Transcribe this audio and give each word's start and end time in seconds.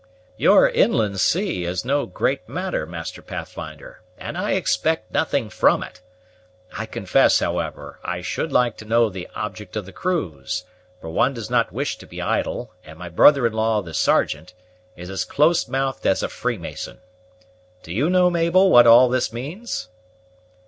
"Your 0.35 0.67
inland 0.67 1.19
sea 1.19 1.63
is 1.63 1.85
no 1.85 2.07
great 2.07 2.49
matter, 2.49 2.87
Master 2.87 3.21
Pathfinder, 3.21 4.01
and 4.17 4.35
I 4.35 4.53
expect 4.53 5.13
nothing 5.13 5.47
from 5.47 5.83
it. 5.83 6.01
I 6.75 6.87
confess, 6.87 7.37
however, 7.37 7.99
I 8.03 8.21
should 8.23 8.51
like 8.51 8.77
to 8.77 8.85
know 8.85 9.09
the 9.11 9.27
object 9.35 9.75
of 9.75 9.85
the 9.85 9.91
cruise; 9.91 10.63
for 10.99 11.11
one 11.11 11.35
does 11.35 11.51
not 11.51 11.71
wish 11.71 11.99
to 11.99 12.07
be 12.07 12.19
idle, 12.19 12.71
and 12.83 12.97
my 12.97 13.09
brother 13.09 13.45
in 13.45 13.53
law, 13.53 13.83
the 13.83 13.93
Sergeant, 13.93 14.55
is 14.95 15.11
as 15.11 15.23
close 15.23 15.67
mouthed 15.67 16.07
as 16.07 16.23
a 16.23 16.29
freemason. 16.29 16.97
Do 17.83 17.93
you 17.93 18.09
know, 18.09 18.31
Mabel, 18.31 18.71
what 18.71 18.87
all 18.87 19.07
this 19.07 19.31
means?" 19.31 19.87